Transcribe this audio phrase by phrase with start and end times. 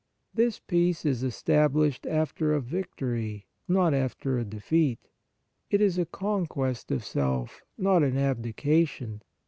[0.33, 4.97] This peace is established after a victory, not after a defeat;
[5.69, 9.21] it is a conquest of self, not an abdication.